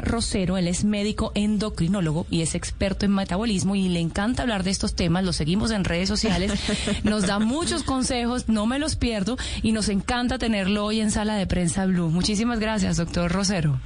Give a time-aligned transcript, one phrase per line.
[0.00, 0.56] Rosero.
[0.56, 4.94] Él es médico endocrinólogo y es experto en metabolismo y le encanta hablar de estos
[4.94, 5.24] temas.
[5.24, 6.52] Lo seguimos en redes sociales.
[7.04, 8.48] Nos da muchos consejos.
[8.48, 12.10] No me los pierdo y nos encanta tenerlo hoy en Sala de Prensa Blue.
[12.10, 13.78] Muchísimas gracias, doctor Rosero.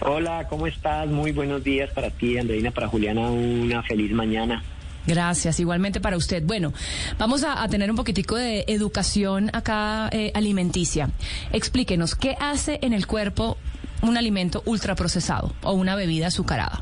[0.00, 1.08] Hola, ¿cómo estás?
[1.08, 3.30] Muy buenos días para ti, Andreina, para Juliana.
[3.30, 4.62] Una feliz mañana.
[5.06, 6.44] Gracias, igualmente para usted.
[6.44, 6.72] Bueno,
[7.18, 11.10] vamos a, a tener un poquitico de educación acá eh, alimenticia.
[11.52, 13.56] Explíquenos, ¿qué hace en el cuerpo
[14.02, 16.80] un alimento ultraprocesado o una bebida azucarada?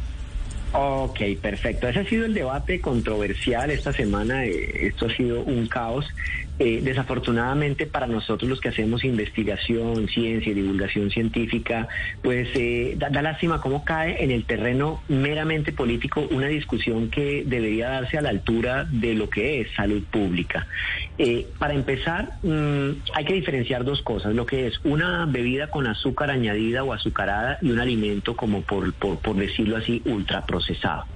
[0.73, 1.89] Ok, perfecto.
[1.89, 4.45] Ese ha sido el debate controversial esta semana.
[4.45, 6.07] Eh, Esto ha sido un caos.
[6.63, 11.89] Eh, desafortunadamente para nosotros los que hacemos investigación, ciencia y divulgación científica,
[12.21, 17.45] pues eh, da, da lástima cómo cae en el terreno meramente político una discusión que
[17.47, 20.67] debería darse a la altura de lo que es salud pública.
[21.17, 25.87] Eh, para empezar, mm, hay que diferenciar dos cosas, lo que es una bebida con
[25.87, 31.07] azúcar añadida o azucarada y un alimento como por, por, por decirlo así, ultraprocesado.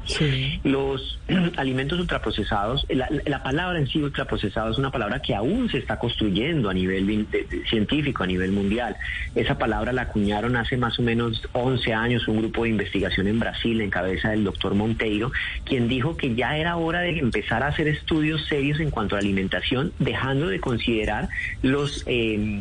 [0.62, 1.20] Los
[1.58, 5.98] alimentos ultraprocesados, la, la palabra en sí ultraprocesado es una palabra que aún se está
[5.98, 7.26] construyendo a nivel
[7.68, 8.96] científico, a nivel mundial.
[9.34, 13.38] Esa palabra la acuñaron hace más o menos 11 años un grupo de investigación en
[13.40, 15.32] Brasil en cabeza del doctor Monteiro,
[15.64, 19.18] quien dijo que ya era hora de empezar a hacer estudios serios en cuanto a
[19.18, 21.28] la alimentación, dejando de considerar
[21.62, 22.60] los eh,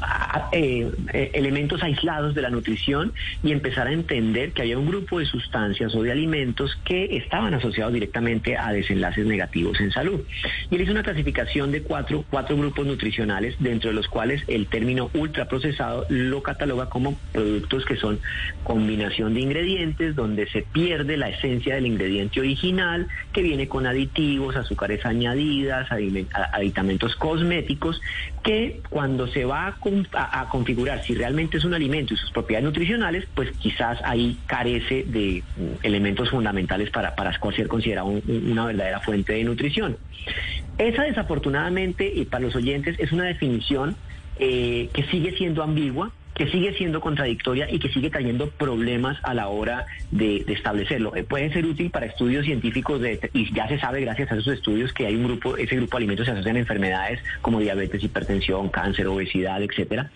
[0.00, 4.86] ah, eh, eh, elementos aislados de la nutrición y empezar a entender que había un
[4.86, 10.20] grupo de sustancias o de alimentos que estaban asociados directamente a desenlaces negativos en salud.
[10.70, 12.24] Y él hizo una clasificación de cuatro,
[12.56, 18.20] grupos nutricionales, dentro de los cuales el término ultraprocesado lo cataloga como productos que son
[18.62, 24.56] combinación de ingredientes, donde se pierde la esencia del ingrediente original, que viene con aditivos,
[24.56, 25.88] azúcares añadidas,
[26.52, 28.00] aditamentos cosméticos,
[28.42, 32.16] que cuando se va a, con- a- a configurar si realmente es un alimento y
[32.16, 38.06] sus propiedades nutricionales, pues quizás ahí carece de mm, elementos fundamentales para, para ser considerado
[38.08, 39.98] un- un- una verdadera fuente de nutrición.
[40.78, 43.96] Esa desafortunadamente, y para los oyentes, es una definición
[44.38, 49.34] eh, que sigue siendo ambigua, que sigue siendo contradictoria y que sigue trayendo problemas a
[49.34, 51.14] la hora de, establecerlo.
[51.14, 54.54] Eh, puede ser útil para estudios científicos de, y ya se sabe gracias a esos
[54.54, 58.02] estudios que hay un grupo, ese grupo de alimentos se asocian a enfermedades como diabetes,
[58.02, 60.10] hipertensión, cáncer, obesidad, etcétera.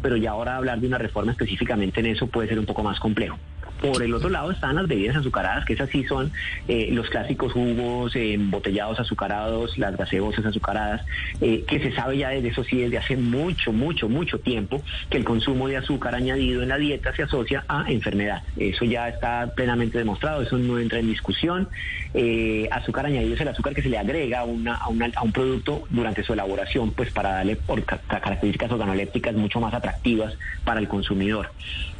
[0.00, 3.00] Pero ya ahora hablar de una reforma específicamente en eso puede ser un poco más
[3.00, 3.36] complejo.
[3.80, 6.32] Por el otro lado están las bebidas azucaradas, que esas sí son
[6.68, 11.02] eh, los clásicos jugos eh, embotellados azucarados, las gaseosas azucaradas,
[11.40, 15.18] eh, que se sabe ya desde eso sí desde hace mucho, mucho, mucho tiempo que
[15.18, 18.42] el consumo de azúcar añadido en la dieta se asocia a enfermedad.
[18.56, 21.68] Eso ya está plenamente demostrado, eso no entra en discusión.
[22.14, 25.22] Eh, azúcar añadido es el azúcar que se le agrega a, una, a, una- a
[25.22, 29.74] un producto durante su elaboración, pues para darle por ca- ca- características organolépticas mucho más
[29.74, 31.50] atractivas para el consumidor.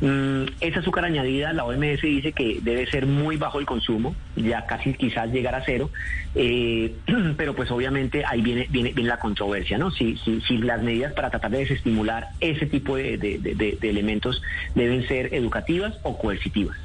[0.00, 4.66] Mm, esa azúcar añadida, la OMS dice que debe ser muy bajo el consumo, ya
[4.66, 5.90] casi quizás llegar a cero,
[6.34, 6.94] eh,
[7.36, 9.90] pero pues obviamente ahí viene, viene, viene la controversia, ¿no?
[9.90, 14.42] Si, si, si las medidas para tratar de desestimular ese tipo de, elementos
[14.74, 16.76] deben ser educativas o coercitivas.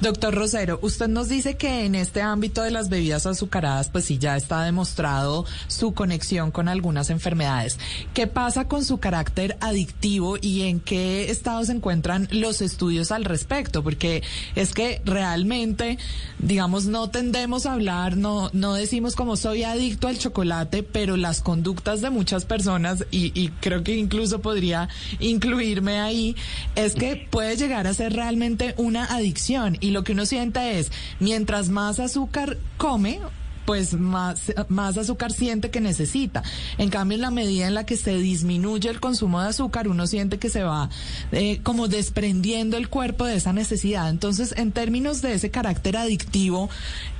[0.00, 4.18] Doctor Rosero, usted nos dice que en este ámbito de las bebidas azucaradas, pues sí,
[4.18, 7.78] ya está demostrado su conexión con algunas enfermedades.
[8.14, 13.24] ¿Qué pasa con su carácter adictivo y en qué estado se encuentran los estudios al
[13.24, 13.82] respecto?
[13.82, 14.22] Porque
[14.54, 15.98] es que realmente,
[16.38, 21.40] digamos, no tendemos a hablar, no, no decimos como soy adicto al chocolate, pero las
[21.42, 26.36] conductas de muchas personas, y, y creo que incluso podría incluirme ahí,
[26.74, 29.76] es que puede llegar a ser realmente una adicción.
[29.80, 33.20] Y lo que uno siente es, mientras más azúcar come,
[33.64, 36.42] pues más, más azúcar siente que necesita.
[36.78, 40.06] En cambio, en la medida en la que se disminuye el consumo de azúcar, uno
[40.06, 40.90] siente que se va
[41.32, 44.10] eh, como desprendiendo el cuerpo de esa necesidad.
[44.10, 46.68] Entonces, en términos de ese carácter adictivo,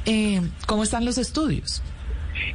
[0.06, 1.82] eh, ¿cómo están los estudios?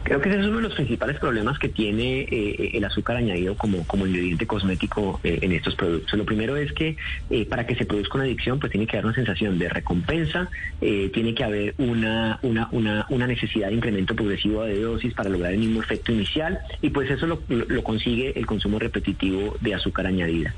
[0.04, 3.56] Creo que ese es uno de los principales problemas que tiene eh, el azúcar añadido
[3.56, 6.14] como, como ingrediente cosmético eh, en estos productos.
[6.18, 6.98] Lo primero es que
[7.30, 10.50] eh, para que se produzca una adicción, pues tiene que haber una sensación de recompensa,
[10.80, 15.54] tiene que haber una, una, una, una, necesidad de incremento progresivo de dosis para lograr
[15.54, 20.06] el mismo efecto inicial y pues eso lo, lo, consigue el consumo repetitivo de azúcar
[20.08, 20.54] añadida.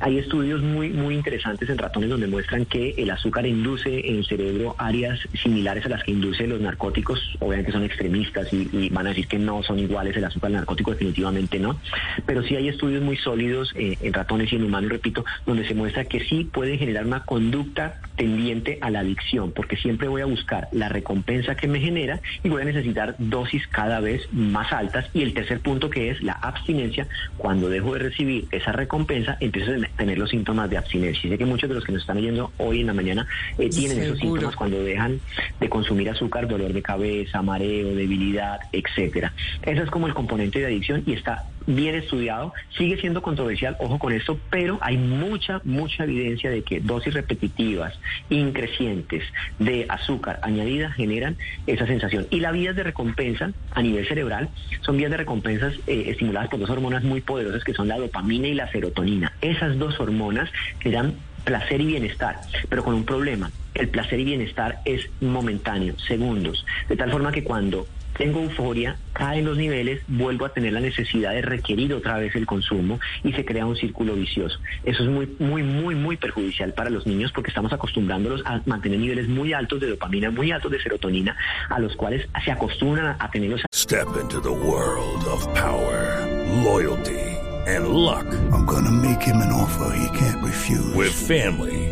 [0.00, 4.26] Hay estudios muy, muy interesantes en ratones donde muestran que el azúcar induce en el
[4.26, 9.06] cerebro áreas similares a las que induce los narcóticos, obviamente son extremistas y, y van
[9.06, 11.78] a decir que no son iguales el azúcar narcótico, definitivamente no,
[12.26, 15.74] pero sí hay estudios muy sólidos eh, en ratones y en humanos, repito, donde se
[15.74, 20.26] muestra que sí puede generar una conducta tendiente a la adicción, porque siempre voy a
[20.26, 25.08] buscar la recompensa que me genera y voy a necesitar dosis cada vez más altas.
[25.14, 27.06] Y el tercer punto que es la abstinencia,
[27.36, 31.26] cuando dejo de recibir esa recompensa, empiezo a tener los síntomas de abstinencia.
[31.26, 33.26] Y sé que muchos de los que nos están oyendo hoy en la mañana
[33.58, 35.20] eh, tienen esos síntomas cuando dejan
[35.60, 39.32] de consumir azúcar, dolor de cabeza, mareo, debilidad, etcétera.
[39.62, 43.98] Ese es como el componente de adicción y está bien estudiado, sigue siendo controversial, ojo
[43.98, 47.98] con esto, pero hay mucha, mucha evidencia de que dosis repetitivas,
[48.30, 49.24] increcientes
[49.58, 51.36] de azúcar añadida generan
[51.66, 52.26] esa sensación.
[52.30, 54.48] Y las vías de recompensa a nivel cerebral
[54.80, 58.48] son vías de recompensas eh, estimuladas por dos hormonas muy poderosas que son la dopamina
[58.48, 59.32] y la serotonina.
[59.40, 60.50] Esas dos hormonas
[60.80, 61.14] que dan
[61.44, 63.50] placer y bienestar, pero con un problema.
[63.74, 67.86] El placer y bienestar es momentáneo, segundos, de tal forma que cuando
[68.22, 72.46] tengo euforia, caen los niveles, vuelvo a tener la necesidad de requerir otra vez el
[72.46, 74.60] consumo y se crea un círculo vicioso.
[74.84, 79.00] Eso es muy, muy, muy, muy perjudicial para los niños porque estamos acostumbrándolos a mantener
[79.00, 81.36] niveles muy altos de dopamina, muy altos de serotonina,
[81.68, 83.62] a los cuales se acostumbran a tenerlos.
[83.74, 86.24] Step into the world of power,
[86.62, 87.18] loyalty
[87.66, 88.26] and luck.
[88.52, 90.94] I'm gonna make him an offer he can't refuse.
[90.94, 91.91] With family.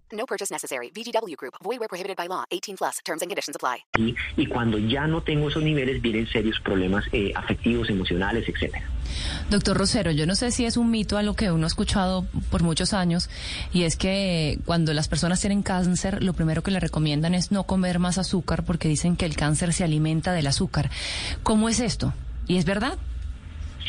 [0.21, 0.91] No purchase necessary.
[0.93, 1.55] VGW Group.
[1.63, 2.43] Void where prohibited by law.
[2.51, 2.99] 18 plus.
[3.03, 3.77] Terms and conditions apply.
[3.97, 8.85] Y, y cuando ya no tengo esos niveles, vienen serios problemas eh, afectivos, emocionales, etcétera.
[9.49, 12.27] Doctor Rosero, yo no sé si es un mito a lo que uno ha escuchado
[12.51, 13.31] por muchos años,
[13.73, 17.63] y es que cuando las personas tienen cáncer, lo primero que le recomiendan es no
[17.63, 20.91] comer más azúcar porque dicen que el cáncer se alimenta del azúcar.
[21.41, 22.13] ¿Cómo es esto?
[22.47, 22.97] ¿Y es verdad?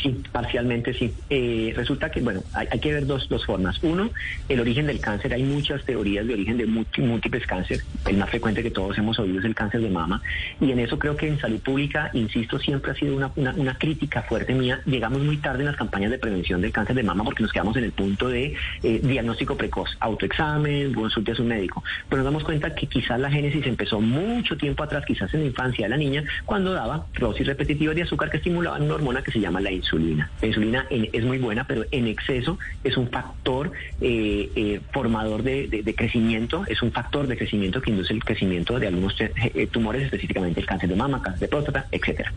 [0.01, 1.13] Sí, parcialmente sí.
[1.29, 3.81] Eh, resulta que, bueno, hay, que ver dos, dos formas.
[3.83, 4.09] Uno,
[4.49, 5.33] el origen del cáncer.
[5.33, 7.85] Hay muchas teorías de origen de múltiples cánceres.
[8.07, 10.21] El más frecuente que todos hemos oído es el cáncer de mama.
[10.59, 14.23] Y en eso creo que en salud pública, insisto, siempre ha sido una, una, crítica
[14.23, 14.81] fuerte mía.
[14.85, 17.75] Llegamos muy tarde en las campañas de prevención del cáncer de mama porque nos quedamos
[17.77, 21.83] en el punto de eh, diagnóstico precoz, autoexamen, consulte a su médico.
[22.09, 25.45] Pero nos damos cuenta que quizás la génesis empezó mucho tiempo atrás, quizás en la
[25.47, 29.31] infancia de la niña, cuando daba dosis repetitivas de azúcar que estimulaban una hormona que
[29.31, 30.29] se llama la insulina insulina.
[30.41, 33.71] La insulina es muy buena, pero en exceso es un factor
[34.01, 38.87] eh, eh, formador de, crecimiento, es un factor de crecimiento que induce el crecimiento de
[38.87, 42.33] algunos eh, tumores, específicamente el cáncer de mama, cáncer de próstata, etcétera.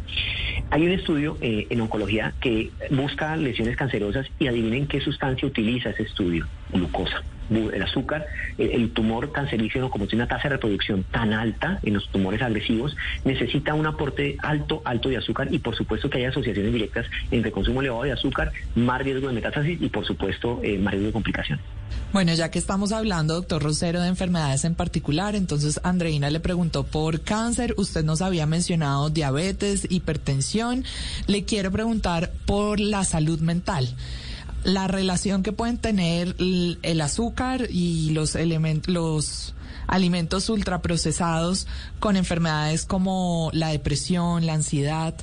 [0.71, 6.03] Hay un estudio en oncología que busca lesiones cancerosas y adivinen qué sustancia utiliza ese
[6.03, 8.27] estudio, glucosa el azúcar,
[8.59, 12.97] el, tumor cancerígeno, como tiene una tasa de reproducción tan alta en los tumores agresivos,
[13.25, 17.53] necesita un aporte alto, alto de azúcar y por supuesto que haya asociaciones directas entre
[17.53, 21.13] consumo elevado de azúcar, más riesgo de metástasis y por supuesto eh, más riesgo de
[21.13, 21.65] complicaciones.
[22.13, 26.85] Bueno, ya que estamos hablando, doctor Rosero, de enfermedades en particular, entonces Andreina le preguntó
[26.85, 30.85] por cáncer, usted nos había mencionado diabetes, hipertensión,
[31.27, 33.89] le quiero preguntar por la salud mental
[34.67, 39.55] la relación que pueden tener el, azúcar y los elementos, los
[39.87, 41.69] alimentos ultraprocesados
[42.01, 45.15] con enfermedades como la depresión, la ansiedad.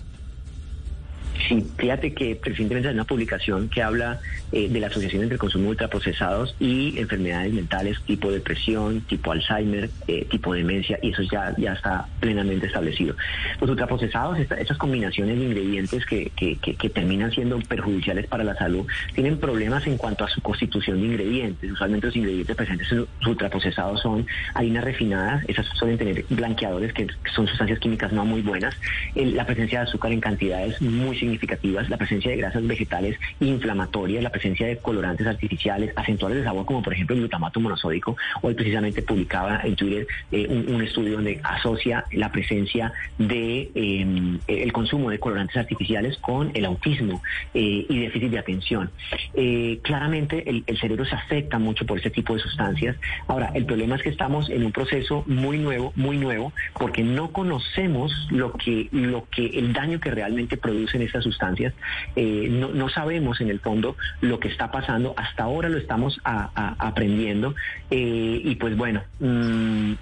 [1.48, 4.20] Sí, fíjate que recientemente hay una publicación que habla
[4.52, 9.90] eh, de la asociación entre consumo de ultraprocesados y enfermedades mentales tipo depresión, tipo Alzheimer,
[10.08, 13.16] eh, tipo demencia, y eso ya, ya está plenamente establecido.
[13.60, 18.86] Los ultraprocesados, esas combinaciones de ingredientes que, que, que, terminan siendo perjudiciales para la salud,
[19.16, 21.72] tienen problemas en cuanto a su constitución de ingredientes.
[21.72, 27.08] Usualmente los ingredientes presentes en los ultraprocesados son harinas refinadas, esas suelen tener blanqueadores que
[27.34, 28.76] son sustancias químicas no muy buenas,
[29.16, 34.30] la presencia de azúcar en cantidades muy significativas la presencia de grasas vegetales inflamatorias, la
[34.30, 38.18] presencia de colorantes artificiales, acentuadores de sabor como por ejemplo el glutamato monosódico.
[38.42, 44.74] Hoy precisamente publicaba en Twitter eh, un, estudio donde asocia la presencia de em, el
[44.74, 47.22] consumo de colorantes artificiales con el autismo
[47.54, 48.92] eh, y déficit de atención.
[49.34, 52.98] Eh, claramente el, el cerebro se afecta mucho por este tipo de sustancias.
[53.28, 57.32] Ahora, el problema es que estamos en un proceso muy nuevo, muy nuevo, porque no
[57.32, 61.74] conocemos lo que, lo que, el daño que realmente producen sustancias.
[62.16, 65.14] Eh, no, sabemos en el fondo lo que está pasando.
[65.18, 67.56] Hasta ahora lo estamos aprendiendo.
[67.92, 69.04] Eh, y pues bueno.
[69.20, 69.94] Mm,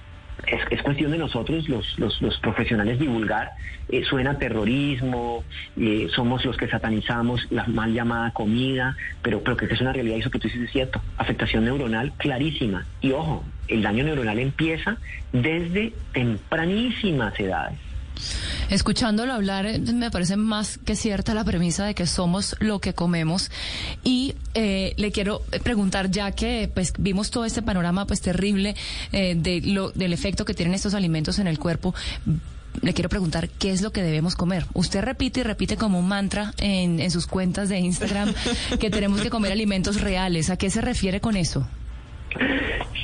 [0.48, 3.52] es, cuestión de nosotros, los, los, profesionales, divulgar.
[3.90, 5.44] Eh, suena terrorismo,
[6.16, 10.32] somos los que satanizamos la mal llamada comida, pero, pero que es una realidad, eso
[10.32, 11.02] que tú dices es cierto.
[11.18, 12.86] Afectación neuronal clarísima.
[13.02, 14.98] Y ojo, el daño neuronal empieza
[15.32, 17.78] desde tempranísimas edades.
[18.72, 22.94] Escuchándolo hablar, eh, me parece más que cierta la premisa de que somos lo que
[22.94, 23.52] comemos.
[24.02, 28.76] Y eh, le quiero preguntar, ya que pues vimos todo este panorama pues terrible
[29.12, 31.94] eh, de lo, del efecto que tienen estos alimentos en el cuerpo,
[32.82, 34.66] le quiero preguntar qué es lo que debemos comer.
[34.74, 38.34] Usted repite y repite como un mantra en, en sus cuentas de Instagram
[38.80, 40.50] que tenemos que comer alimentos reales.
[40.50, 41.68] ¿A qué se refiere con eso?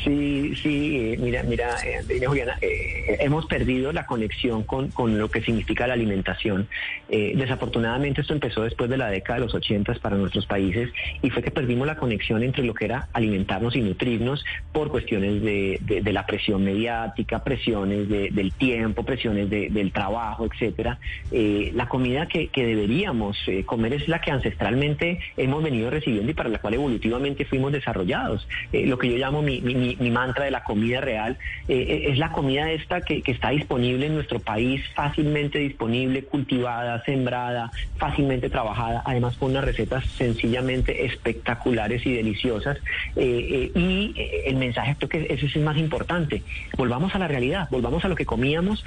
[0.03, 5.41] Sí, sí, mira, mira, eh, Juliana, eh, hemos perdido la conexión con, con, lo que
[5.41, 6.67] significa la alimentación.
[7.10, 10.89] Eh, desafortunadamente esto empezó después de la década de los ochentas para nuestros países
[11.22, 15.41] y fue que perdimos la conexión entre lo que era alimentarnos y nutrirnos por cuestiones
[15.41, 21.00] de, de, la presión mediática, presiones del tiempo, presiones del trabajo, etcétera.
[21.32, 26.50] la comida que, que deberíamos comer es la que ancestralmente hemos venido recibiendo y para
[26.50, 28.48] la cual evolutivamente fuimos desarrollados.
[28.72, 29.62] lo que yo llamo mi,
[30.12, 34.16] mantra de la comida real, eh, eh, es la comida esta que, está disponible en
[34.16, 42.14] nuestro país, fácilmente disponible, cultivada, sembrada, fácilmente trabajada, además con unas recetas sencillamente espectaculares y
[42.14, 42.78] deliciosas.
[43.16, 44.14] Eh, y
[44.46, 46.44] el mensaje creo que ese es el más importante.
[46.78, 48.84] Volvamos a la realidad, volvamos a lo que comíamos,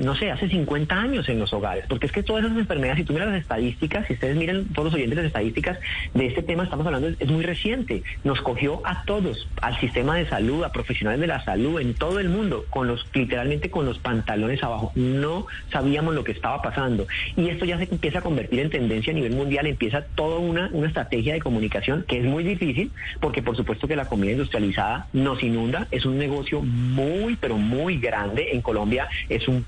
[0.00, 3.04] no sé, hace 50 años en los hogares, porque es que todas esas enfermedades, si
[3.04, 5.78] tú miras las estadísticas, si ustedes miran todos los oyentes las estadísticas
[6.14, 10.26] de este tema, estamos hablando, es muy reciente, nos cogió a todos, al sistema de
[10.28, 13.98] salud, a profesionales de la salud en todo el mundo, con los literalmente con los
[13.98, 14.92] pantalones abajo.
[14.94, 17.06] No sabíamos lo que estaba pasando.
[17.36, 20.70] Y esto ya se empieza a convertir en tendencia a nivel mundial, empieza toda una,
[20.72, 25.08] una estrategia de comunicación que es muy difícil, porque por supuesto que la comida industrializada
[25.12, 28.50] nos inunda, es un negocio muy, pero muy grande.
[28.52, 29.64] En Colombia es un,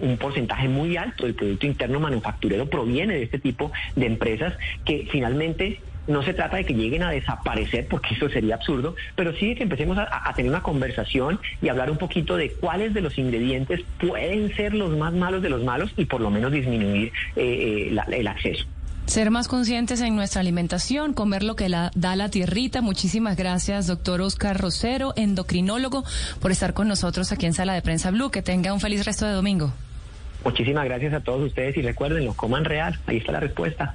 [0.00, 4.54] un porcentaje muy alto del Producto Interno Manufacturero proviene de este tipo de empresas
[4.84, 9.32] que finalmente no se trata de que lleguen a desaparecer, porque eso sería absurdo, pero
[9.34, 13.00] sí de que empecemos a, tener una conversación y hablar un poquito de cuáles de
[13.00, 17.12] los ingredientes pueden ser los más malos de los malos y por lo menos disminuir
[17.36, 18.64] eh, eh, el acceso.
[19.06, 22.80] Ser más conscientes en nuestra alimentación, comer lo que la, da la tierrita.
[22.80, 26.04] Muchísimas gracias, doctor Oscar Rosero, endocrinólogo,
[26.40, 28.30] por estar con nosotros aquí en Sala de Prensa Blue.
[28.30, 29.74] Que tenga un feliz resto de domingo.
[30.42, 32.98] Muchísimas gracias a todos ustedes y recuerden, lo coman real.
[33.06, 33.94] Ahí está la respuesta.